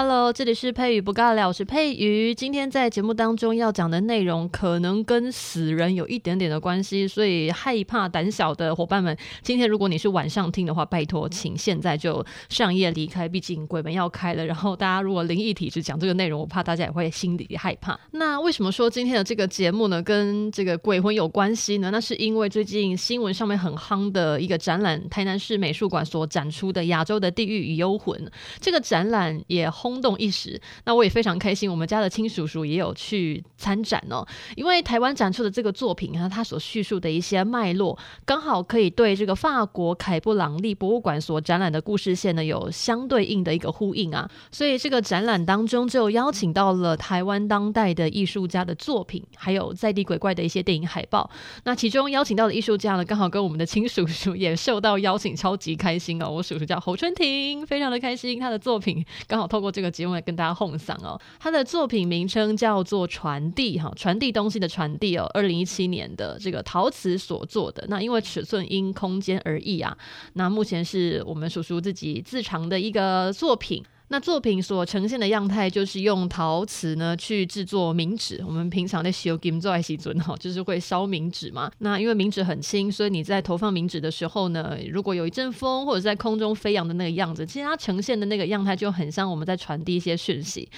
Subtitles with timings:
[0.00, 2.32] Hello，这里是佩瑜不尬聊，我是佩瑜。
[2.32, 14.46] 今天在节目当中要讲的内容可能跟死人有一点点的关系，所以害怕胆小的伙伴们，今天如果你是晚上听的话，拜托请现在就上夜离开，毕竟鬼门要开了。
[14.46, 17.98] 然后大家如果灵异体质讲这个内容，我怕大家也会心里害怕。
[18.12, 21.90] 那为什么说今天的这个节目呢，跟这个鬼魂有关系呢？
[21.90, 28.16] 那是因为最近新闻上面很夯的一个展览，台南市美术馆所展出的《亚洲的地狱与幽魂》
[28.60, 29.87] 这个展览也轰。
[29.88, 31.70] 轰动一时，那我也非常开心。
[31.70, 44.30] 我们家的亲叔叔也有去参展哦，因为台湾展出的这个作品啊，它所叙述的一些脉络，刚好可以对这个法国凯布朗利博物馆所展览的故事线呢，有相对应的一个呼应啊。
[44.52, 51.30] 所以这个展览当中就邀请到了台湾当代的艺术家的作品，还有在地鬼怪的一些电影海报。
[51.64, 56.28] 那其中邀请到的艺术家呢，刚好跟我们的亲叔叔也受到邀请，超级开心哦。
[56.28, 59.72] 我叔叔叫侯春婷，非常的开心，他的作品刚好透过。
[59.78, 69.96] 这个节目来跟大家奉上哦，他的作品名称叫做传递哈，传递东西的传递哦，二零一七年的这个陶瓷所做的，那因为尺寸因空间而异啊，
[70.32, 73.80] 那目前是我们叔叔自己自藏的一个作品。
[74.10, 78.42] 那作品所呈现的样态就是用陶瓷呢去制作冥纸。
[78.46, 81.70] 我们平常在烧金做爱锡尊哈，就是会烧冥纸嘛。
[81.78, 90.68] 那因为冥纸很轻，所以你在投放冥纸的时候呢，如果有一阵风或者在空中飞扬的那个样子，其实它呈现的那个样态就很像我们在传递一些讯息。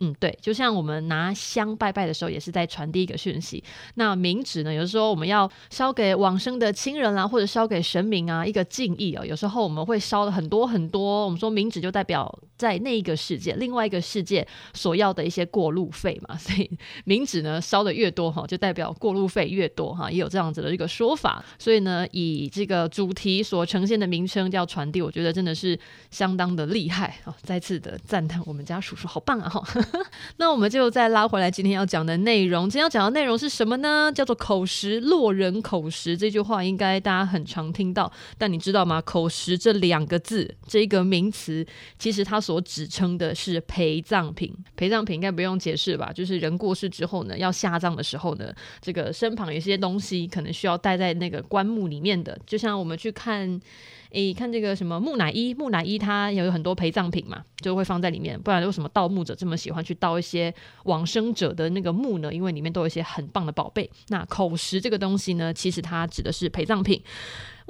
[0.00, 3.62] 嗯，对，就像我们拿香拜拜的时候，也是在传递一个讯息。
[3.94, 9.24] 那冥纸呢，有时候我们要烧给往生的亲人啊，或者烧给神明啊，一个敬意哦。
[9.24, 16.34] 有时候我们会烧了很多很多，我们说冥纸就代表在那一个世界，另外一个世界所要的一些过路费嘛。
[16.36, 16.70] 所以
[17.04, 21.44] 冥纸呢烧的越多哈，就代表过路费越多哈，也有这样子的一个说法。
[21.58, 25.78] 所以呢，以这个主题所呈现的名称叫传递，我觉得真的是
[26.10, 27.36] 相当的厉害啊！
[27.42, 29.62] 再次的赞叹我们家叔叔好棒啊哈。
[30.36, 32.64] 那我们就再拉回来，今天要讲的内容。
[32.64, 34.10] 今天要讲的内容是什么呢？
[34.14, 38.10] 叫做“口实落人口实”这句话，应该大家很常听到。
[38.38, 41.66] 但你知道吗？“口实”这两个字，这一个名词，
[41.98, 44.54] 其实它所指称的是陪葬品。
[44.76, 46.12] 陪葬品应该不用解释吧？
[46.12, 52.38] 就是人过世之后呢，要下葬的时候呢，这个身旁有些东西可能需要带在那个棺木里面的。
[52.46, 53.60] 就像我们去看。
[54.10, 58.40] 诶，看这个什么木乃伊，木乃伊它有很多陪葬品嘛，就会放在里面。
[58.40, 60.52] 不然为什么盗墓者这么喜欢去盗一些
[60.84, 62.32] 往生者的那个墓呢？
[62.32, 63.88] 因为里面都有一些很棒的宝贝。
[64.08, 67.02] 那口实这个东西呢，其实它指的是陪葬品。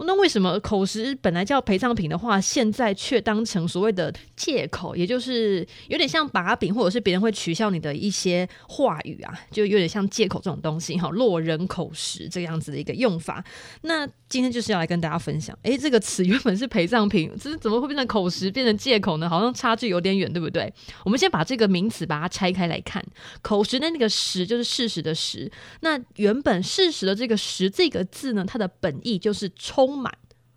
[0.02, 13.44] 那为什么口实本来叫陪葬品的话，现在却当成所谓的借口，也就是有点像把柄，或者是别人会取笑你的一些话语啊，就有点像借口这种东西哈，落人口实这样子的一个用法。
[13.82, 19.28] 那今天就是要来跟大家分享，诶，这个词 原本是陪葬品，这是怎么会变成口实，变成借口呢？
[19.28, 20.72] 好像差距有点远，对不对？
[21.04, 23.04] 我们先把这个名词把它拆开来看，
[23.42, 29.90] 口实的那个实就是事实的实，那原本事实的这个实这个字呢，它的本意就是充。
[29.90, 30.14] 充满，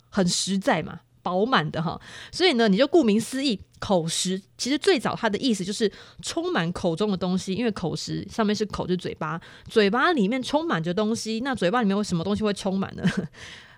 [0.09, 5.91] 很实在嘛，饱满的哈，所以呢，你就顾名思义，口实其实最早它的意思就是
[6.21, 13.03] 充满口中的东西，因为口实上面是口，就是嘴巴，嘴巴里面充满着东西，那嘴巴里面有什么东西会充满呢？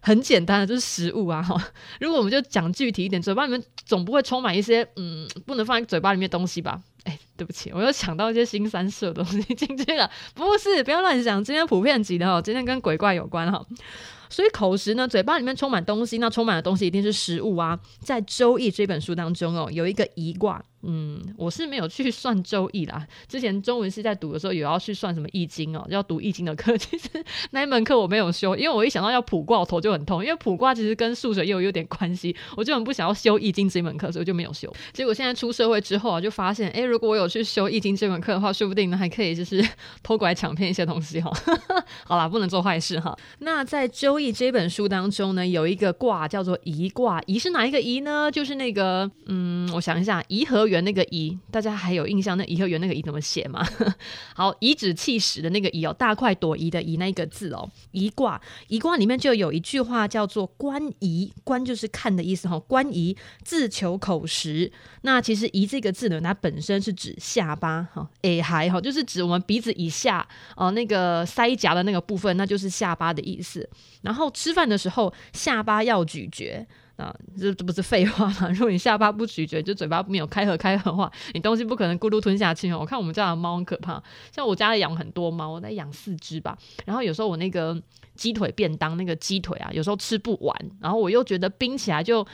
[0.06, 1.60] 很简单的，就是食物啊哈。
[2.00, 6.80] 如果我们就讲具体一点，嘴巴里面总不会充满一些嗯，不能放在嘴巴里面东西吧？
[7.06, 13.66] 哎，对不起，我又抢到一些新三色的东西进去了， 不是，不要乱想，今天普遍级的哈，今天跟鬼怪有关哈。
[14.30, 17.80] 所以口实呢，嘴巴里面充满东西，那充满的东西一定是食物啊。
[18.00, 20.64] 在《周易》这本书当中哦，有一个颐卦。
[20.84, 23.06] 嗯，我是没有去算周易啦。
[23.28, 26.78] 之前中文系在读的时候，有要去算什么易经哦，要读易经的课。
[26.78, 27.10] 其实
[27.52, 30.24] 那一门课我没有修，因为我一想到要卜卦，我头就很痛。
[30.24, 34.72] 因为卜卦其实跟数学又有点关系， 我就很不想要修易经这门课，所以就没有修。
[34.94, 39.68] 结果现在出社会之后啊，就发现，哎，如果我有去修易经这门课的话，说不定呢还可以就是
[40.04, 41.32] 偷拐抢骗一些东西哈。
[42.06, 43.18] 好啦，不能做坏事哈。
[43.40, 48.30] 那在周易这本书当中呢，有一个卦叫做颐卦，颐是哪一个颐呢？
[48.32, 50.86] 就是那个，嗯，我想一下，颐和园园。
[50.86, 52.38] 那个颐，大家还有印象？
[52.38, 53.66] 那颐和园那个颐怎么写吗？
[54.36, 57.68] 好，颐指气使的那个颐哦，大快朵颐的颐那个字哦。
[57.92, 62.60] 颐卦，颐卦里面就有一句话叫做“观颐”，观就是看的意思哈。
[62.60, 64.72] 观颐，自求口实。
[65.02, 73.68] 那其实“颐”这个字呢，它本身是指下巴哈，诶还好，就是指我们鼻子以下哦，那个腮颊的那个部分，那就是下巴的意思。
[74.02, 76.68] 然后吃饭的时候，下巴要咀嚼。
[76.98, 78.50] 啊，这这不是废话吗？
[78.52, 82.80] 如果你下巴不咀嚼，就嘴巴没有开合开合的话，你东西不可能咕噜吞下去哦。
[82.80, 84.02] 我看我们家的猫很可怕，
[84.32, 86.58] 像我家里养很多猫，我在养四只吧。
[86.86, 87.78] 然后有时候我那个
[88.16, 92.26] 鸡腿便当那个鸡腿啊，有时候吃不完，然后我又觉得冰起来就。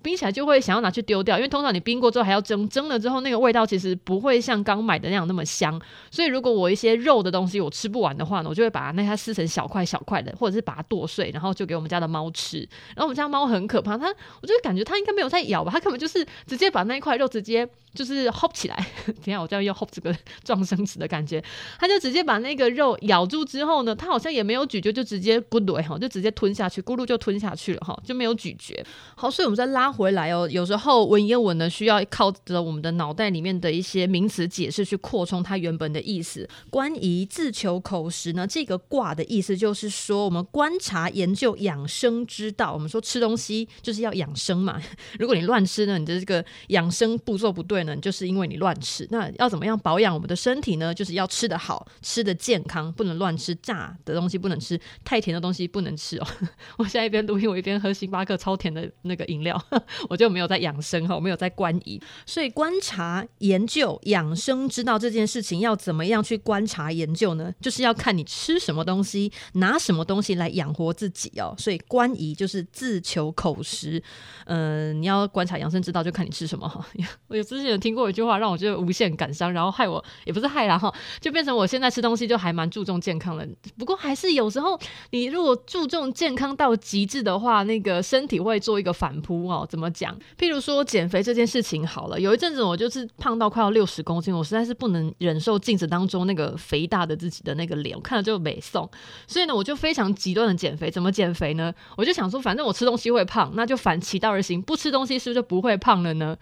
[0.00, 5.80] 冰起来就会想要拿去丢掉，因为通常你冰过之后还要蒸，蒸了之后那个味道其实不会像刚买的那样那么香。
[6.10, 12.58] 所以如果我一些肉的东西我吃不完的话呢，我就会把它那它撕成小块小块的，或者是把它剁碎，然后就给我们家的猫吃。
[12.94, 14.06] 然后我们家猫很可怕，它
[14.40, 18.86] 我就感觉它应该没有在咬吧，它根本就是直接把那一块肉直接就是 hop 起来。
[19.06, 21.42] 等下我这样用 hop 这个撞生词的感觉，
[21.80, 28.80] 它就直接把那个肉咬住之后呢，它好像也没有咀嚼，就直接咕噜哈，就直接吞下去，咕噜就吞下去了哈，就没有咀嚼。
[29.16, 29.87] 好，所以我们在拉。
[29.92, 36.48] 回来哦，有时候文言文呢，需要靠着我们的脑袋里面的一些名词解释去扩充它原本的意思。
[36.70, 42.72] 关于自求口实呢，这个卦的意思就是说，我们观察研究养生之道。
[42.72, 44.80] 我们说吃东西就是要养生嘛，
[45.18, 49.06] 如果你乱吃呢，你的这个养生步骤不对呢，就是因为你乱吃。
[49.10, 50.94] 那要怎么样保养我们的身体呢？
[50.94, 56.26] 就是要吃得好，吃得健康，不能乱吃炸的东西，不能吃太甜的东西，不能吃哦。
[56.78, 59.60] 我现在一边录音，我一边喝星巴克超甜的那个饮料。
[60.08, 67.52] 我就没有在养生哈，我没有在观颐，所以观察研究养生之道这件事情要怎么样去观察研究呢？
[67.60, 71.54] 就是要看你吃什么东西，拿什么东西来养活自己哦。
[71.58, 74.02] 所以观颐就是自求口实，
[74.46, 76.84] 嗯、你要观察养生之道，就看你吃什么哈。
[77.28, 83.46] 我有之前有听过一句话，让我觉得无限感伤，然后害我也不是害啦哈，就变成我现在吃东西就还蛮注重健康的。
[83.76, 84.78] 不过还是有时候
[85.10, 89.67] 你如果注重健康到极致的话，那个身体会做一个反扑哦。
[89.68, 90.18] 怎么讲？
[90.38, 98.88] 譬如说减肥这件事情好了，有一阵子我就是胖到快要六十公斤，我实在是不能忍受镜子当中那个肥大的自己的那个脸，我看了就美送。
[99.26, 100.90] 所以呢，我就非常极端的减肥。
[100.90, 101.72] 怎么减肥呢？
[101.96, 106.36] 我就想说，反正我吃东西会胖，那就反其道而行，不吃东西是不是就不会胖了呢？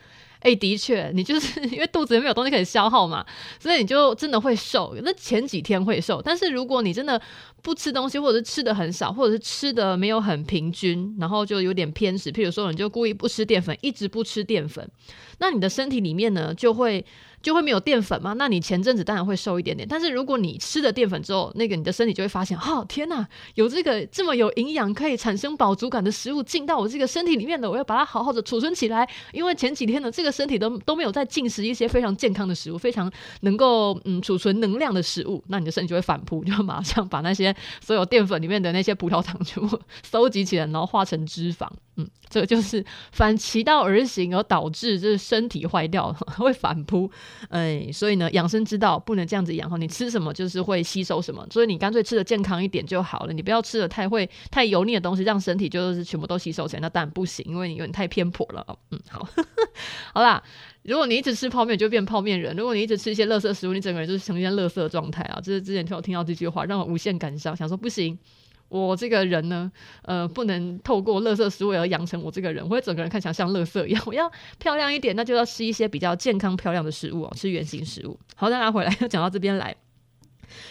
[0.46, 3.26] 哎、的确，你就是 因为肚子里面有东西可以消耗嘛，
[3.58, 4.96] 所以你就真的会瘦。
[5.02, 7.20] 那前几天会瘦，但是如果你真的
[7.62, 14.88] 不吃东西，或者是吃的很少，或者是吃的没有很平均，然后就有点偏食，譬如说你就故意不吃淀粉，一直不吃淀粉，
[15.40, 17.04] 那你的身体里面呢就会。
[17.46, 18.32] 就会没有淀粉嘛？
[18.32, 19.86] 那你前阵子当然会瘦一点点。
[19.88, 29.08] 但是如果你吃了淀粉之后，那个你的身体就会发现，哦天哪，有这个这么有营养、可以产生饱足感的食物进到我这个身体里面的，我要把它好好的储存起来。
[29.32, 33.08] 因为前几天呢，这个身体都都没有在进食一些非常健康的食物，非常
[33.42, 41.68] 能够嗯储存能量的食物，那你的身体就会反扑，就马上把那些所有淀粉里面的那些葡萄糖全部 收集起来，然后化成脂肪。
[41.96, 47.10] 嗯，这个就是反其道而行，而导致就是身体坏掉， 会反扑。
[47.48, 58.78] 哎，所以呢，养生之道不能这样子养哈，你吃什么就是会吸收什么，所以你干脆吃的健康一点就好了，你不要吃的太会太油腻的东西，让身体就是全部都吸收起来，那当然不行，因为你有点太偏颇了。
[58.90, 59.26] 嗯，好，
[60.12, 60.42] 好啦，
[60.82, 65.40] 如果你一直吃泡面，就变泡面人；如果你一直吃一些垃圾食物，你整个人就是呈现垃圾状态啊。
[65.42, 68.18] 这是之前听我听到这句话，让我无限感伤，想说不行。
[68.68, 69.70] 我这个人呢，
[70.02, 74.02] 呃，不能透过垃圾食物而养成我这个人，我会整个人看起来像垃圾一样。
[74.06, 78.18] 我要漂亮一点，那就要吃一些比较健康漂亮的食物哦，吃原型食物。
[78.34, 79.74] 好，再拉回来又，讲到这边来。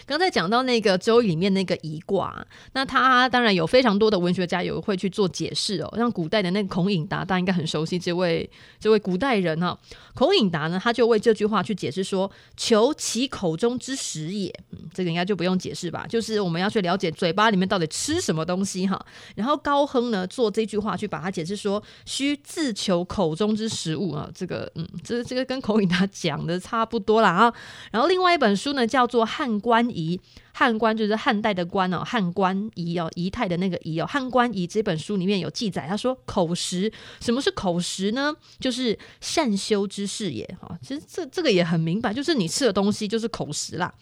[0.06, 5.92] 刚才讲到那个《周易》里面那个颐卦，那他当然有非常多的文学家有会去做解释哦。
[5.96, 9.78] 像古代的那个孔颖达，大家应该很熟悉这位这位古代人哈、
[10.14, 16.06] 孔颖达呢，他就为这句话去解释说：“求其口中之食也。”嗯，这个应该就不用解释吧？
[16.08, 19.00] 就是我们要去了解嘴巴里面到底吃什么东西哈。
[19.34, 27.54] 然后高亨呢，做这句话去把它解释说：“需自求口中之食物啊。”这个嗯，这这个跟孔颖达讲的差不多啦啊。
[27.92, 30.16] 然后另外一本书呢，叫做《汉官仪》。
[30.52, 34.06] 汉官就是汉代的官哦，汉官仪哦，仪态的那个仪哦。
[34.06, 38.32] 汉官仪这本书里面有记载，他说口实，什么是口实呢？
[38.60, 40.78] 就是善修之事也哈。
[40.80, 43.92] 其实这这个也很明白，就是你吃的东西就是口实啦。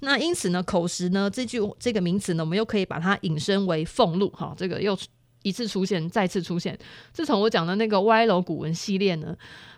[0.00, 4.54] 那因此呢，口实呢这句这个名词呢，我们又可以把它引申为俸禄哈。
[4.56, 4.96] 这个又
[5.44, 6.76] 一次出现，再次出现。
[7.12, 9.36] 自从我讲的那个歪楼古文系列呢。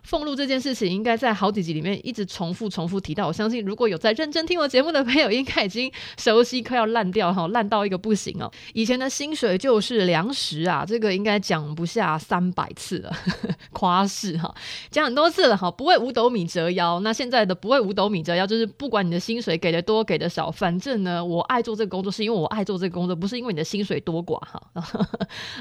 [0.08, 8.48] 俸禄这件事情应该在好几集里面一直重复重复提到，我相信如果有在认真听我节目的朋友，应该已经熟悉快要烂掉哈，烂到一个不行哦。
[8.72, 13.12] 以前的薪水就是粮食啊，这个应该讲不下三百次了，
[13.74, 14.54] 夸饰哈，
[14.92, 17.00] 讲很多次了哈，不为五斗米折腰。
[17.00, 24.62] 那现在的不为五斗米折腰，就是不管你的薪水给的多给的少，反正呢，我爱做这个工作是因为我爱做这个工作，不是因为你的薪水多寡哈。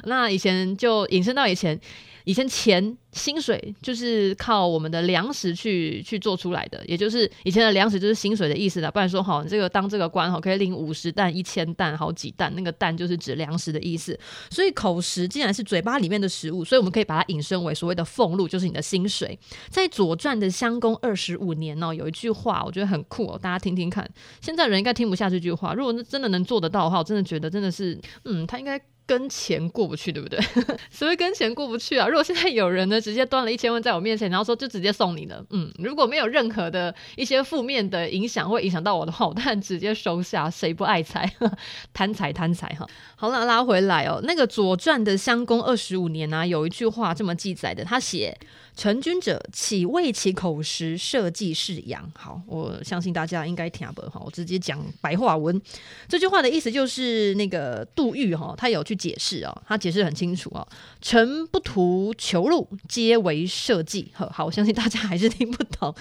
[0.04, 1.80] 那以前就引申到以前。
[2.28, 8.90] 以前钱薪水就是靠我们的粮食去去做出来的，也就是以前的粮食就是薪水的意思了。
[8.92, 14.20] 不然说好，你这个当这个官哈可以领五十担、一千担、好几担，那个担就是指粮食的意思。
[14.50, 19.38] 所以口食既然是嘴巴里面的食物，所以我们可以把它引申为所谓的俸禄，就是你的薪水。
[19.70, 24.04] 在《左传》的襄公二十五年哦，有一句话我觉得很酷哦，大家听听看。
[24.42, 28.82] 现在人应该听不下这句话，如果真的能做得到的话，我真的觉得真的是，嗯，他应该。
[29.08, 30.40] 跟钱过不去，对不对？
[30.90, 32.08] 所谓跟钱过不去啊？
[32.08, 40.50] 如果现在有人呢，直接端了一千万在我面前，然后说就直接送你了，嗯，如果没有任何的一些负面的影响，会影响到我的话，我当然直接收下。
[40.50, 41.32] 谁不爱财？
[41.94, 42.88] 贪财贪财哈！
[43.16, 44.20] 好了，拉回来哦。
[44.24, 48.38] 那个《左传》的襄公二十五年啊，有一句话这么记载的，他写。
[48.78, 52.12] 成君者，岂为其口食，社稷是养。
[52.14, 54.22] 好，我相信大家应该听不懂哈。
[54.26, 55.62] 我直接讲白话文，
[56.10, 60.68] 这句话的意思就是那个杜预哈，他有去解释哦，他解释很清楚哦。
[61.02, 64.12] 臣不图求路，皆为社稷。
[64.14, 65.94] 好，我相信大家还是听不懂，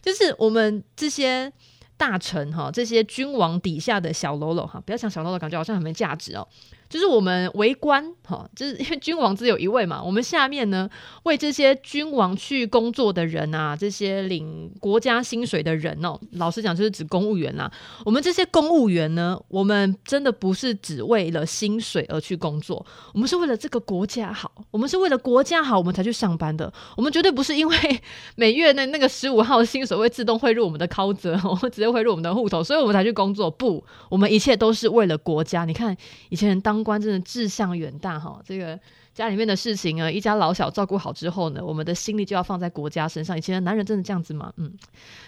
[0.00, 1.52] 就是我们这些
[1.96, 6.46] 大臣哈，这些君王底下的小喽啰哈，不要想小喽啰，感觉好像很没价值哦。
[6.88, 10.02] 就是我们为官，哈，就是因为君王只有一位嘛。
[10.02, 10.88] 我们下面呢，
[11.24, 17.70] 为这些君王去工作的人啊，这些领国家薪水的人哦，老实讲，就是指公务员啦。
[18.06, 26.72] 我们这些公务员呢，我们真的不是只为了薪水而去工作，我们是为了这个国家好，我们是为了国家好，我们才去上班的。
[26.96, 27.76] 我们绝对不是因为
[28.34, 33.50] 每月那那个十五号薪水会自动汇入我们的口子， 我们直接汇入我们的户头，所以我们才去工作。
[33.50, 35.66] 不，我们一切都是为了国家。
[35.66, 35.94] 你看
[36.30, 36.77] 以前人当。
[36.78, 38.78] 当官真的志向远大哈，这个
[39.12, 43.36] 家里面的事情呢，一家老小照顾好之后呢，我们的心力就要放在国家身上。
[43.36, 44.52] 以前的男人真的这样子吗？
[44.58, 44.72] 嗯，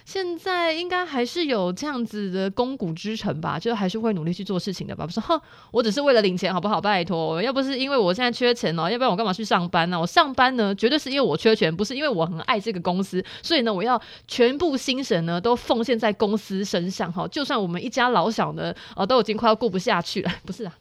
[0.04, 5.04] 现在应该还是有这样子的肱骨之臣吧，就还是会努力去做事情的吧。
[5.04, 5.40] 不是，哼，
[5.72, 6.80] 我只是为了领钱，好不好？
[6.80, 10.00] 拜托，要不是因为我现在缺钱哦，要不然我干嘛去上班呢？
[10.00, 13.20] 我上班呢，绝对是因为我缺钱，不是因为我很爱这个公司。
[13.42, 17.26] 所以呢，我要全部心神呢都奉献在公司身上哈。
[17.26, 20.72] 就算我们一家老小呢，哦，都已经快要过不下去了，不是啊。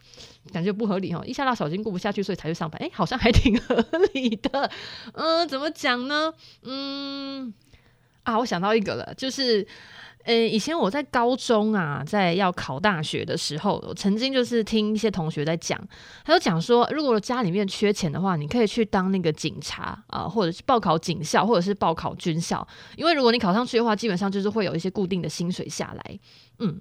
[0.52, 2.80] 感觉不合理哦，一下大小已经过不下去，所以才去上班。
[2.82, 3.76] 哎、好像还挺合
[4.14, 4.70] 理的。
[5.12, 6.32] 嗯、 怎么讲呢？
[6.62, 7.52] 嗯，
[8.24, 9.64] 啊，我想到一个了，就是，
[10.24, 15.78] 呃，以前我在高中啊，在要考大学的时候，我曾经就是听一些同学在讲，
[16.24, 22.66] 他就讲说，如果家里面缺钱的话，你可以去当那个警察啊，或者是报考警校，或者是报考军校，
[22.96, 26.18] 因为如果你考上去的话，基本上就是会有一些固定的薪水下来。
[26.58, 26.80] 嗯。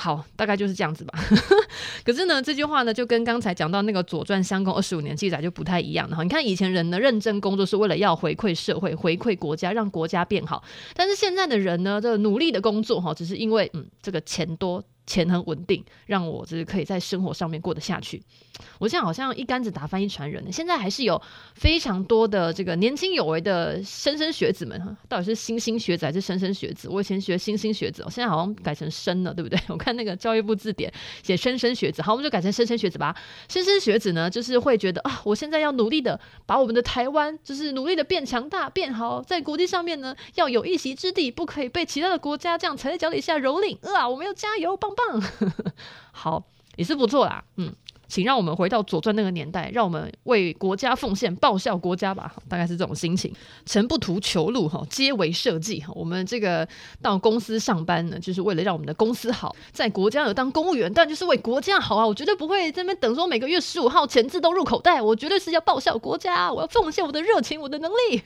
[0.00, 1.12] 好，大概就是这样子吧。
[2.02, 6.22] 可是呢，这句话呢，就跟刚才讲到那个《左传》襄公二十五年记载就不太一样了哈。
[6.22, 10.64] 你看以前人呢，认真工作是为了要回馈社会、回馈国家，让国家变好。
[10.94, 14.82] 但是现在的人呢，这个努力的工作哈，只是因为嗯，这个钱多。
[15.10, 18.22] 钱很稳定，让我就是可以在生活上面过得下去。
[18.78, 21.20] 我现在好像一竿子打翻一船人，现在还是有
[21.56, 26.88] 非常多的这个年轻有为的莘莘学子们哈，到底是莘莘学子还是莘莘学子？
[26.88, 29.58] 我以前学莘莘学子，我现在好像改成莘了，对不对？
[29.66, 30.92] 我看那个教育部字典
[31.24, 33.16] 写莘莘学子，好，我们就改成莘莘学子吧。
[33.48, 44.06] 莘莘学子呢，就是会觉得啊，我现在要努力的把我们的台湾，就是努力的变强大、变好，在国际上面呢要有一席之地，不可以被其他的国家这样踩在脚底下蹂躏啊！
[44.06, 45.52] 我们要加油，棒棒。
[46.12, 46.44] 好，
[46.76, 47.42] 也是不错啦。
[47.56, 47.72] 嗯，
[48.08, 52.34] 请让我们回到左传那个年代，让我们为国家奉献，报效国家吧。
[52.48, 53.32] 大概是这种心情。
[53.64, 55.82] 臣不图求禄，哈，皆为社稷。
[55.94, 56.66] 我们这个
[57.00, 59.54] 到公司上班呢，就是为了让我们的公司好。
[59.72, 62.06] 在国家有当公务员，但就是为国家好啊！
[62.06, 65.00] 我绝对不会在那边等说每个月十五号钱自动入口袋。
[65.00, 68.22] 我绝对是要报效国家，我要奉献我的热情，我的能力。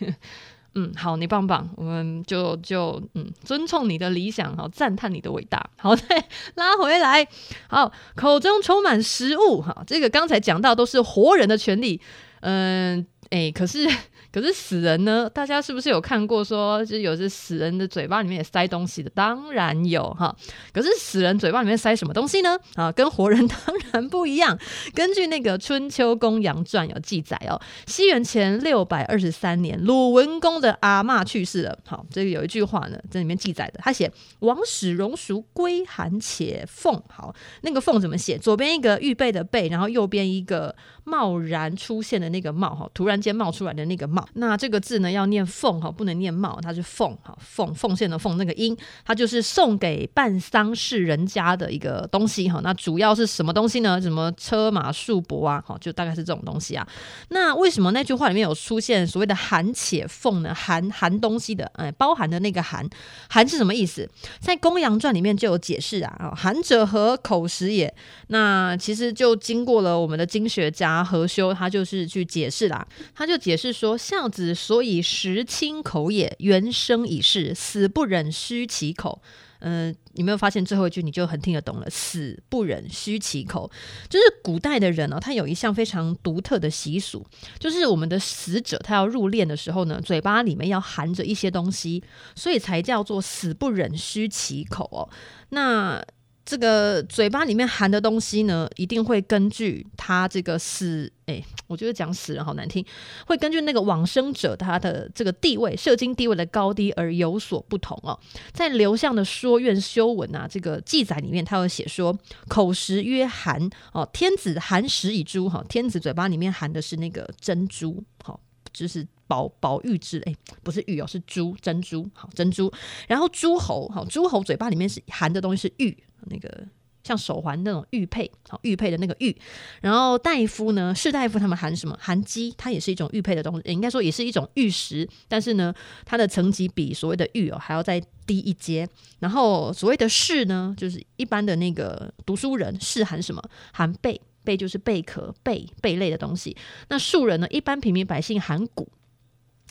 [0.75, 7.27] 嗯，好，你棒棒，我们就就嗯，尊重你的理想，好，赞叹你的伟大，好，再拉回来，
[7.69, 12.01] 好，口中充满食物，哈，这个刚才讲到都是活人的权利，
[12.41, 13.89] 嗯，哎，可是。
[14.35, 15.31] 可是死人呢？
[15.33, 19.09] 大家是不是有看过说，就是有些死人的嘴巴里面也塞东西的？
[19.11, 20.35] 当然有哈。
[20.73, 22.59] 可是死人嘴巴里面塞什么东西呢？
[22.75, 23.59] 啊，跟活人 当
[23.93, 24.59] 然不一样。
[24.93, 27.55] 根据那个《春秋公羊传》有记载哦，
[27.87, 31.79] 西元前六百二十三年，鲁文公的阿嬷去世了。
[31.87, 34.11] 好，这个有一句话呢，在里面记载的，他写
[34.41, 37.01] “王使荣叔归韩且奉”。
[37.09, 38.37] 好，那个“奉”怎么写？
[38.37, 40.75] 左边一个预备的“备”，然后右边一个
[41.05, 42.75] 贸然出现的那个“贸”。
[42.75, 44.25] 哈，突然间冒出来的那个冒。
[44.35, 52.61] 那这个字呢，要念奉哈，不能念冒，它是奉哈，奉奉献的奉那个音，它就是送给办丧事人家的一个东西哈。
[52.63, 54.01] 那主要是什么东西呢？
[54.01, 55.65] 什么车马数帛啊？
[55.67, 56.87] 哈，就大概是这种东西啊。
[57.31, 60.55] 那为什么那句话里面有出现所谓的含且奉呢？
[60.55, 62.89] 含含东西的，哎，包含的那个含，
[63.29, 64.09] 含是什么意思？
[64.41, 66.33] 在《公羊传》里面就有解释啊。
[66.37, 67.15] 含者何？
[67.25, 67.93] 口实也。
[68.27, 72.87] 那其实就经过了我们的经学家何修，他就是去解释啦。
[73.15, 79.21] 他就解释说，孝子所以食亲口也，原生已是，死不忍虚其口。
[79.67, 81.89] 嗯、你没有发现最后一句你就很听得懂了？
[81.89, 83.71] 死不忍虚其口，
[84.11, 87.25] 就是古代的人哦，他有一项非常独特的习俗，
[87.59, 92.03] 就是我们的死者他要入殓的时候呢，嘴巴里面要含着一些东西，
[92.37, 95.09] 所以才叫做死不忍虚其口哦。
[95.49, 96.05] 那
[96.45, 102.85] 这个嘴巴里面含的东西呢，一定会根据他这个死，哎，我觉得讲死人好难听，
[103.27, 108.19] 会根据那个往生者他的这个地位、社经地位的高低而有所不同哦。
[108.53, 112.15] 在刘向的《说愿修文》啊，这个记载里面，他有写说
[112.47, 118.39] ：“口实曰含哦，天子含食以珠哈，天子嘴巴里面含的是那个珍珠，好，
[118.71, 122.73] 就是宝宝玉之类，不是玉哦，是珠珍珠，好珍珠。
[123.09, 125.97] 然后诸侯好，诸侯嘴巴里面是含的东西是玉。”
[126.31, 126.67] 那个
[127.03, 129.37] 像手环那种玉佩，好玉佩的那个玉，
[129.83, 131.95] 然后大夫呢，士大夫他们含什么？
[132.01, 135.75] 含鸡，它也是一种玉佩的东西，应该说也是一种玉石，但是呢，
[136.07, 138.89] 它的层级比所谓的玉哦还要再低一阶。
[139.19, 143.43] 然后所谓的士呢，就是一般的那个读书人，士含什么？
[143.75, 146.57] 含贝，贝就是贝壳、贝贝类的东西。
[146.89, 148.89] 那庶人呢，一般平民百姓含谷，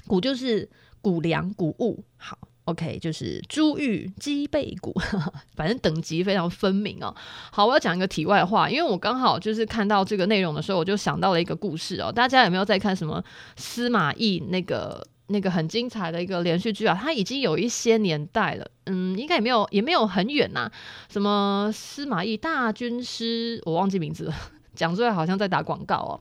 [0.08, 0.70] 谷就是
[1.02, 2.04] 谷粮、谷物。
[2.18, 2.38] 好。
[2.66, 4.94] OK，就是珠玉鸡贝骨，
[5.54, 7.14] 反正等级非常分明哦。
[7.52, 12.10] 好，我要讲一个题外话，因为我刚好就是看到这个内容的时候，我就想到了一个故事哦。
[12.10, 13.22] 大家有没有在看什么
[13.58, 16.98] 司马懿那个那个很精彩的一个连续剧啊？
[16.98, 20.72] 它已经有一些年代了，嗯，应该也没有也没有很远呐、
[21.12, 24.34] 什么司马懿大军师，我忘记名字了。
[24.76, 26.20] 讲出来好像在打广告哦，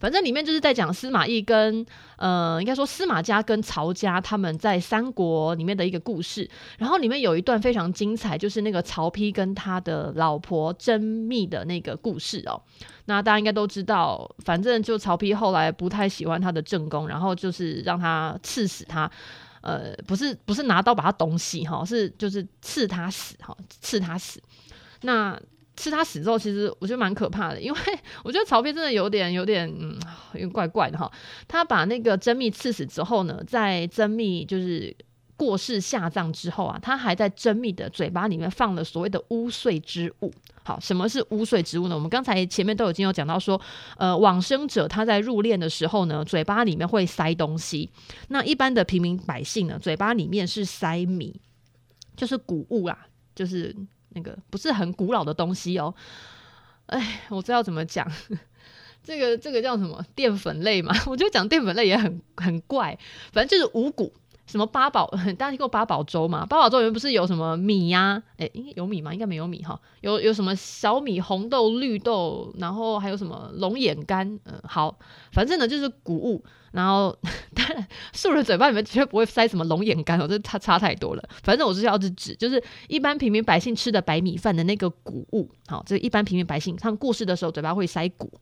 [0.00, 1.84] 反正里面就是在讲司马懿跟
[2.16, 6.48] 呃，应该说司马家跟曹家他们在三国里面的一个故事。
[6.78, 12.60] 然后里面有一段非常精彩，就是那个曹丕跟他的老婆甄宓的那个故事哦。
[13.06, 19.10] 那大家应该都知道，反正就曹丕后来不太喜欢他的正宫，然后就是让他赐死他。
[19.60, 24.42] 呃，不是不是拿刀把他 dom 死死哈，是就是赐他死哈，赐他死。
[25.02, 25.40] 那。
[25.82, 27.78] 是他死之后，其实我觉得蛮可怕的，因为
[28.22, 29.98] 我觉得曹丕真的有点、有点、嗯，
[30.34, 31.10] 有点怪怪的哈。
[31.48, 34.94] 他把那个甄宓赐死之后呢，在甄宓就是
[35.36, 40.32] 过世下葬之后啊，他还在甄宓的嘴巴里面放了所谓的污秽之物。
[40.62, 41.96] 好，什么是污秽之物呢？
[41.96, 43.60] 我们刚才前面都已经有讲到说，
[43.96, 47.90] 呃，往生者他在入殓的时候呢，嘴巴里面会塞东西。
[48.28, 51.34] 那一般的平民百姓呢，嘴巴里面是塞米，
[52.14, 52.96] 就是谷物啊，
[53.34, 53.74] 就是。
[54.14, 55.94] 那个不是很古老的东西哦，
[56.86, 58.06] 哎，我知道怎么讲，
[59.02, 60.94] 这个这个叫什么淀粉类嘛？
[61.06, 62.98] 我觉得讲淀粉类也很很怪，
[63.32, 64.12] 反正就是五谷，
[64.46, 66.46] 什么八宝， 大家听过八宝粥吗？
[66.46, 68.22] 八宝粥里面不是有什么米呀、啊？
[68.38, 69.12] 哎，应该有米吗？
[69.12, 74.38] 应该没有米哈，有有什么小米、红豆、绿豆，然后还有什么龙眼干？
[74.44, 74.98] 嗯，好，
[75.32, 76.44] 反正呢就是谷物。
[76.72, 77.14] 然后，
[77.54, 81.22] 当然，素人嘴巴里面绝对不会塞什么龙眼干哦，这差差太多了。
[81.42, 85.50] 反正我是要是指，就是一般平民百姓吃的白米饭的那个谷物。
[85.66, 88.32] 好，这一般平民百姓他们过世的时候嘴巴会塞谷，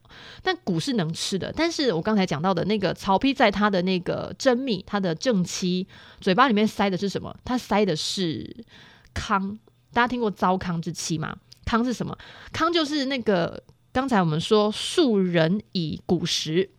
[0.43, 1.53] 但谷是能吃的。
[1.57, 5.87] 但是我刚才讲到的那个曹丕在他的那个甄宓，他的正妻
[6.21, 7.37] 嘴巴里面塞的是什么？
[7.45, 8.65] 他塞的是
[9.13, 9.59] 糠。
[9.93, 11.37] 大家听过糟糠之妻吗？
[11.67, 12.17] 糠是什么？
[12.53, 13.61] 糠就是那个
[13.93, 16.71] 刚才我们说庶人以谷食。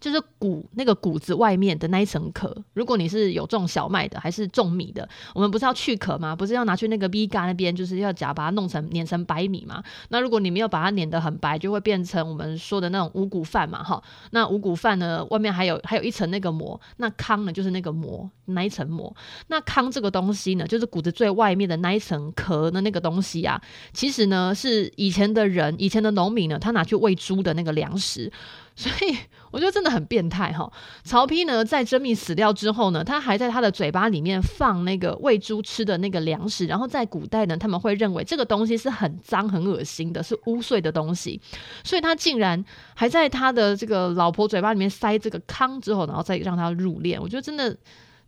[0.00, 6.34] 就是谷那个谷子外面的那一层壳，如果你是有种小麦的，还是种米的，我们不是要去壳吗？
[6.34, 9.84] 不是要拿去那个米缸那边，就是要假把它弄成碾成白米嘛？
[10.08, 14.02] 那如果你没有把它碾得很白，就会变成我们说的那种五谷饭嘛，哈。
[14.30, 19.14] 那五谷饭呢，外面还有还有一层那个膜，那糠呢就是那个膜，那一层膜。
[19.48, 23.60] 那糠这个东西呢，就是谷子最外面的那一层壳的那个东西啊，
[23.92, 28.32] 其实呢是以前的人，以前的农民呢，他拿去喂猪的那个粮食。
[28.76, 29.14] 所以
[29.50, 30.70] 我觉得真的很变态哈。
[31.02, 36.66] 曹丕呢，在甄宓死掉之后呢，他还在他的嘴巴里面放那个喂猪吃的那个粮食。
[36.66, 41.40] 然后在古代呢，他们会认为这个东西是很脏、很恶心的，是污秽的东西。
[41.82, 47.18] 所以他竟然还在他的这个老婆嘴巴里面塞这个糠之后，然后再让他入殓。
[47.20, 47.76] 我觉得真的，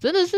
[0.00, 0.36] 真的是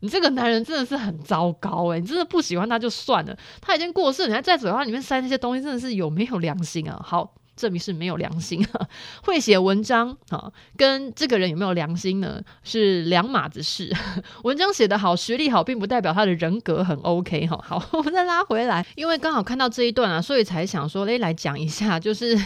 [0.00, 7.00] 你这个男人真的是很糟糕诶、你真的不喜欢他就算了，他已经过世，你还在嘴巴里面塞那些东西，真的是有没有良心啊？
[7.04, 7.34] 好。
[7.58, 8.64] 证明是没有良心。
[9.22, 13.92] 会写文章啊，跟这个人有没有良心呢，是两码子事。
[14.44, 17.58] 文章写得好，学历好，并不代表他的人格很 OK 哈。
[17.66, 22.38] 好，我们再拉回来，因为刚好看到这一段啊，所以才想说，诶，来讲一下，就是，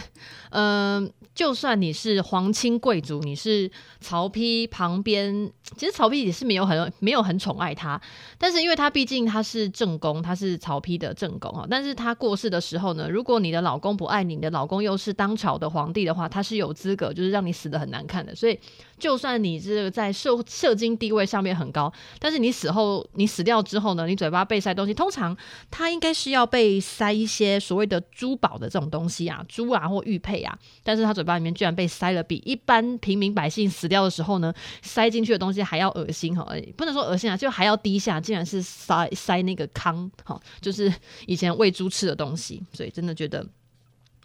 [0.49, 7.99] 嗯、就算你是皇亲贵族，你是曹丕旁边，其实曹丕也是没有很没有很宠爱他，
[8.37, 11.65] 但是因为他毕竟他是正宫，他是曹丕的正宫啊。
[11.69, 18.33] 但是他过世的时候呢，如果你的老公不爱你，你的老公又是是当朝的皇帝的话，他是有资格就是让你死得很难看的。
[18.33, 18.57] 所以，
[18.97, 25.35] 就算你这个在社社经地位上面很高，但是你死后你死掉之后呢，你嘴巴被塞东西，通常
[25.69, 40.91] 他应该是要被塞一些所谓的珠宝的这种东西啊，珠啊或玉佩啊，但是他嘴巴里面居然被塞了比一般平民百姓死掉的时候呢，塞进去的东西还要恶心哈，不能说恶心啊，就还要低下，竟然是塞塞那个糠哈，就是
[41.27, 43.45] 以前喂猪吃的东西，所以真的觉得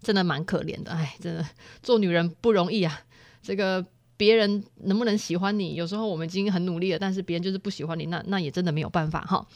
[0.02, 1.46] 真的蛮可怜的，哎，真的
[1.82, 3.00] 做女人不容易啊，
[3.42, 3.84] 这个。
[4.18, 5.76] 别人能不能喜欢你？
[5.76, 9.46] 有时候我们已经很努力了，但是别人就是不喜欢你，那那也真的没有办法哈。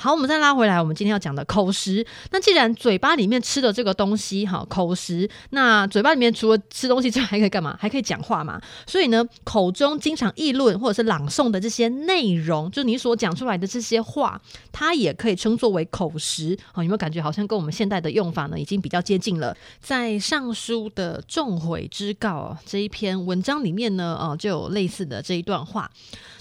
[0.00, 2.06] 好，我们再拉回来，我们今天要讲的口实。
[2.30, 7.76] 那既然嘴巴里面吃的这个东西，哈，口实，那嘴巴里面除了吃东西之外，还可以干嘛？
[7.80, 8.60] 还可以讲话嘛？
[8.86, 16.56] 所以呢，口中经常议论或者是朗诵的这些内容，就你所讲出来的这些话，它也可以称作为口实。
[16.70, 19.56] 好，有没有感觉好像跟我们现代的用法呢，已经比较接近了？
[19.80, 25.90] 在《尚书》的《众悔之告》这一篇文章里面呢，哦，就有类似的这一段话。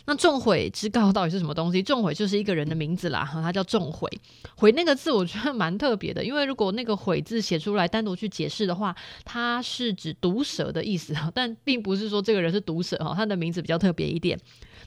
[0.07, 1.83] 那仲悔之告到底是什么东西？
[1.83, 4.09] 仲悔就是一个人的名字啦，哈，他叫仲悔。
[4.55, 14.39] 悔那个字我觉得蛮特别的，因为如果那个悔字写出来单独去解释的话，它是指毒蛇的意思，但并不是说这个人是毒蛇哈，他的名字比较特别一点。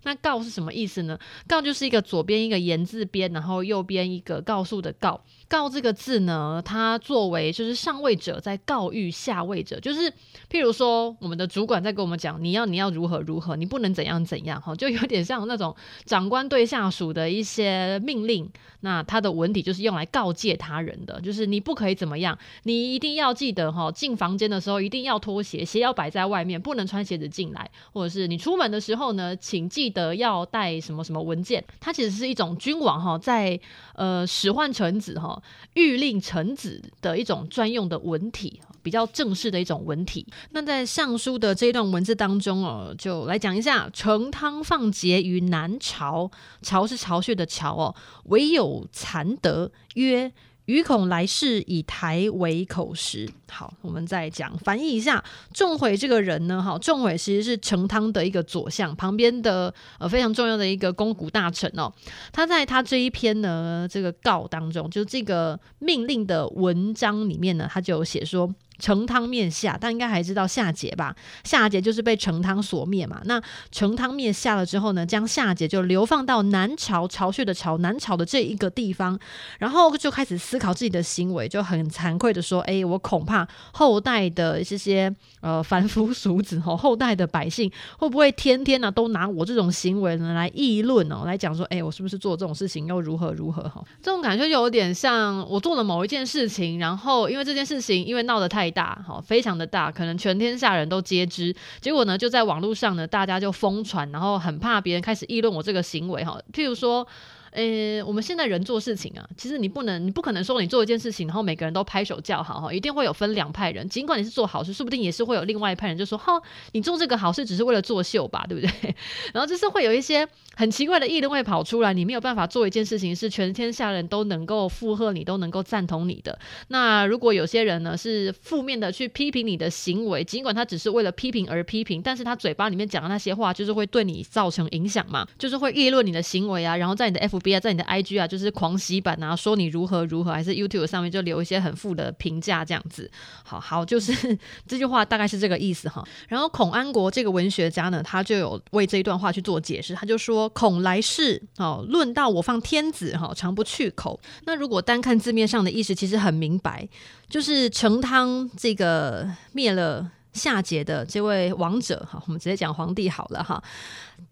[0.02, 1.18] 那告是什么意思呢？
[1.46, 5.20] 告就是一个左边一个言字边，然后右边一个告诉的告。
[5.46, 10.10] 告这个字呢，它作为就是上位者在告谕下位者，就是
[10.48, 15.74] 譬如说我们的主管在跟我们讲，你要你要如何如何，你不能怎样怎样哈，就有点像那种
[16.06, 18.48] 长官对下属的一些命令。
[18.82, 29.89] 那它的文体就是用来告诫他人的，就是你不可以怎么样，你一定要记得哈，进房间的时候一定要脱鞋，鞋要摆在外面，不能穿鞋子进来，或者是你出门的时候呢，请记。
[29.90, 31.62] 得要带什么什么文件？
[31.80, 33.58] 它其实是一种君王哈，在
[33.94, 35.42] 呃使唤臣子哈，
[35.74, 40.26] 諭令臣子的一种专用的文体，比较正式的一种文体。
[40.50, 46.30] 那在尚书的这一段文字当中哦，就来讲一下：成汤放桀于南巢，
[46.62, 50.32] 巢是巢穴的巢哦，唯有残德曰。
[50.70, 53.28] 余恐来世以台为口实。
[53.50, 55.22] 好，我们再讲翻译一下。
[55.52, 61.92] 仲悔这个人呢，哈，仲悔其实是成汤的一个左相，旁边的呃非常重要的一个肱骨大臣哦。
[62.30, 68.48] 他在他这一篇呢这个告当中，就这个命令的文章里面呢，他就写说。
[68.80, 71.14] 成汤灭夏，但应该还知道夏桀吧？
[71.44, 73.20] 夏桀就是被成汤所灭嘛。
[73.26, 73.40] 那
[73.70, 79.16] 成汤灭夏了之后呢，将夏桀就流放到南朝，巢穴的巢，南朝的这一个地方，
[79.58, 93.84] 然后就开始思考自己的行为，就很惭愧的说：“哎，我恐怕后代的这些呃凡夫俗子哦， 后代的百姓会不会天天呢、都拿我这种行为呢来议论哦，来讲说，哎，我是不是做这种事情又如何如何哈？
[94.02, 98.69] 这种感觉就有点像我做了某一件事情，然后因为这件事情因为闹得太。
[98.70, 101.54] 大哈，非常的大，可能全天下人都皆知。
[101.80, 106.40] 结果呢，就在网络上呢，大家就疯传，然后很怕别人开始议论我这个行为哈。
[106.52, 107.06] 譬如说。
[107.52, 113.88] 呃，我们现在人做事情啊，其实你不能，你不可能说你做一件事情，然后每个人都拍手叫好哈，一定会有分两派人。
[113.88, 116.40] 尽管你是做好事，说不定也是会有另外一派人就说，哈，
[116.72, 118.94] 你做这个好事只是为了作秀吧，对不对？
[119.34, 126.38] 然后就是会有一些很奇怪的议论会跑出来，你没有办法做一件事情是全天下人都能够附和你，都能够赞同你的。
[126.68, 137.39] 那如果有些人呢是负面的去批评你的行为，尽管他只是为了批评而批评，但是他嘴巴里面讲的那些话，就是会对你造成影响嘛，就是会议论你的行为啊，然后在你的 F。
[137.40, 143.10] 不要在你的 IG 啊，就是狂洗版啊，说你如何如何，还是 YouTube 上面就留一些很负的评价这样子。
[143.42, 146.06] 好好，就是 这句话大概是这个意思哈。
[146.28, 156.88] 然后孔安国这个文学家呢，他就有为这一段话去做解释，他就说：“恐来世哦，论道我放天子哈，常不去口。”那如果单看字面上的意思，其实很明白，
[157.28, 160.10] 就是成汤这个灭了。
[160.32, 163.62] 夏桀的这位王者，哈，我们直接讲皇帝好了哈。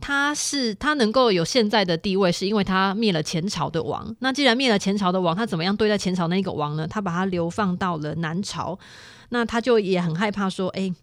[0.01, 4.15] 他是他能够有现在的地位，是因为他灭了前朝的王。
[4.21, 6.87] 那既然灭了前朝的王，他怎么样对待前朝那个王呢？
[6.87, 8.79] 他把他流放到了南朝，
[9.31, 10.95] 那他就也很害怕说，哎。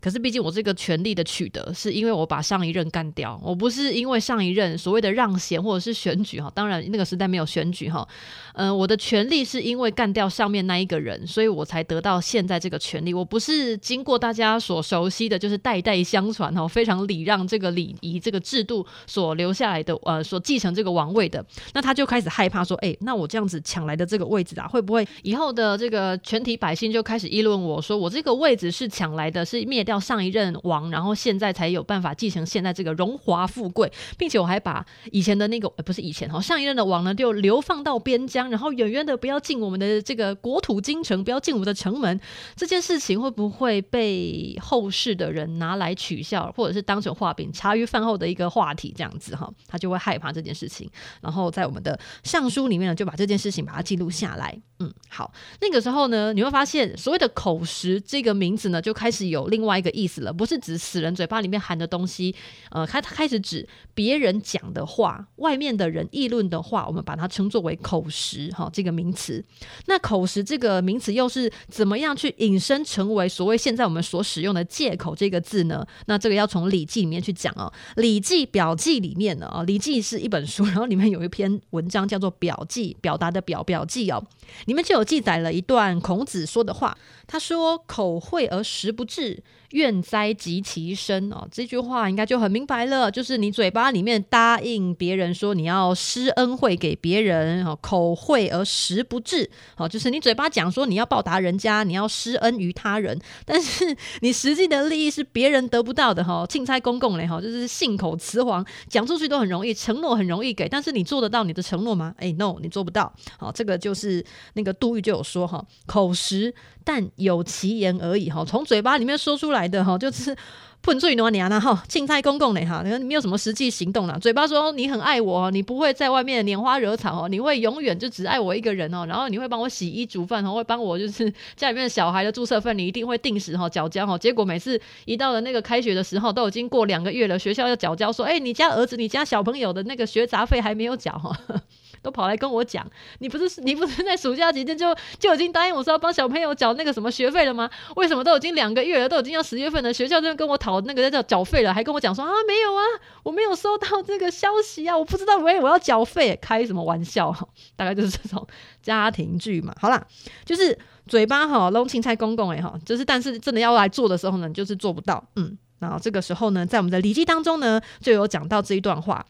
[0.00, 6.48] 可是毕竟我这个权力的取得，是因为我把上一任干掉，我不是因为上一任所谓的让贤或者是选举哈。
[6.54, 8.06] 当然那个时代没有选举哈，
[8.54, 13.12] 嗯、我的权力是因为干掉上面那一个人，所以我才得到现在这个权力。
[13.12, 21.44] 我不是经过大家所熟悉的就是代代相传哈，非常礼让这个礼仪这个制度所留下来的呃，所继承这个王位的。
[21.74, 29.87] 那他就开始害怕说，哎，那我这样子抢来的这个位置啊，会不会以后的这个全体百姓就开始议论我说我这个位置是抢来的，是灭。
[29.88, 42.20] 掉上一任王，然后现在才有办法继承现在这个荣华富贵，并且我还把以前的那个，呃，不是以前哈，上一任的王呢就流放到边疆，然后远远的不要进我们的这个国土京城，不要进我们的城门。
[42.54, 49.50] 这件事情会不会被后世的人拿来取笑，或者是当成画饼、茶余饭后的一个话题这样子哈？
[49.66, 50.86] 他就会害怕这件事情，
[51.22, 54.60] 然后在我们的尚书里面呢，就把这件事情把它记录下来。
[54.80, 62.34] 嗯，好，那个时候呢，你会发现所谓的口实这个名字呢，就开始有另外 一个意思了，不是指死人嘴巴里面含的东西，
[62.70, 69.44] 呃，开开始指别人讲的话，外面的人议论的话，我们把它称作为口实哈，这个名词。
[69.86, 75.86] 那口实这个名词又是怎么样去引申成为所谓现在我们所使用的借口这个字呢？
[76.06, 84.24] 那这个要从《礼记》里面去讲哦，《礼记表记》里面呢，啊，《礼记》是一本书，然后里面有一篇文章叫做《表记》，表达的表表记哦，
[84.66, 86.96] 里面就有记载了一段孔子说的话，
[87.28, 112.14] 他说：“口惠而实不至。”怨哉及其身哦，这句话应该就很明白了，就是你嘴巴里面答应别人说你要施恩惠给别人，哦，口惠而实不至，哦，就是你嘴巴讲说你要报答人家，你要施恩于他人， 但是你实际的利益是别人得不到的，哈，庆差公公嘞，哈，就是信口雌黄，讲出去都很容易，承诺很容易给，但是你做得到你的承诺吗？
[112.16, 116.54] 哎，no，你做不到，好，这个就是那个杜玉就有说哈，口实。
[116.88, 120.34] 但有其言而已哈，从嘴巴里面说出来的哈，就是
[120.80, 124.18] 喷嘴挪娘了哈，青菜公公嘞哈，你没有什么实际行动了。
[124.18, 134.16] 嘴巴说你很爱我，你不会在外面拈花惹草哦，你会永远就只爱我一个人哦，然后你会帮我洗衣煮饭哦，会帮我就是 家里面小孩的注册费，你一定会定时哈缴交哈。
[134.16, 141.36] 结果每次一到了那个开学的时候，都已经过两个月了，学校要缴交说，哎，你家儿子、你家小朋友的那个学杂费还没有缴哈。
[142.00, 142.88] 都跑来跟我讲，
[143.18, 147.68] 你不是你不是在暑假期间就就已经答应我说要帮小朋友缴那个什么学费了吗？
[147.96, 152.82] 为什么都已经两个月了，都已经要十月份了，学校这边跟我讨那个叫缴费了，还跟我讲说啊没有啊，
[153.22, 157.34] 我没有收到这个消息啊，我不知道喂我要缴费，开什么玩笑？
[157.76, 158.46] 大概就是这种
[158.82, 159.74] 家庭剧嘛。
[159.80, 160.06] 好啦，
[160.44, 165.24] 就是嘴巴哈拢青菜公公哎哈，就是但是真的要来做的时候呢，就是做不到。
[165.36, 169.24] 嗯，然后这个时候呢，在我们的礼记当中呢，就有讲到这一段话。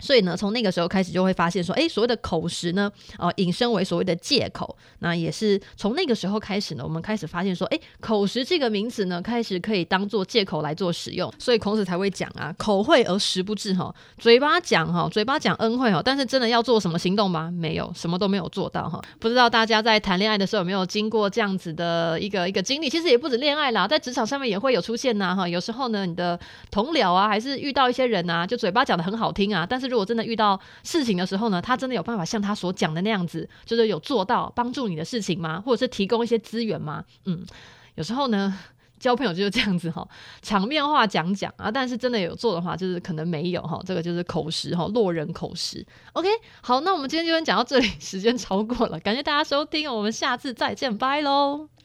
[0.00, 4.76] 所以呢，从那个时候开始就会发现说，哎，所谓的口实呢，呃，引申为所谓的借口。
[5.00, 11.32] 那也是从那个时候开始呢，我们开始发现说，哎，口实这个名词呢，开始可以当做借口来做使用。
[11.38, 17.50] 所以孔子才会讲啊，口惠而实不至哈，嘴巴讲哈，嘴巴讲恩惠哈，但是真的要做什么行动吗？
[17.50, 19.00] 没有，什么都没有做到哈。
[19.18, 22.88] 不知道大家在谈恋爱的时候有没有经过这样子的一个一个经历？
[22.88, 25.48] 其实也不止恋爱啦，在职场上面也会有出现呐哈。
[25.48, 26.38] 有时候呢，你的
[26.70, 35.60] 同僚啊，还是遇到一些人啊，就嘴巴讲的很好听啊，但是如果真的遇到事情的时候呢，他真的有办法像他所讲的那样子，就是有做到帮助你的事情吗？
[35.60, 37.04] 或者是提供一些资源吗？
[37.26, 37.44] 嗯，
[37.96, 38.56] 有时候呢，
[38.98, 40.06] 交朋友就是这样子哈，
[40.40, 43.80] 场面话讲讲啊，但是真的有做的话，就是可能没有哈。
[43.84, 45.84] 这个就是口实哈，落人口实。
[46.12, 46.28] OK，
[46.62, 51.79] 好，那我们今天就先讲到这里， 时间超过了，感谢大家收听，我们下次再见，拜喽。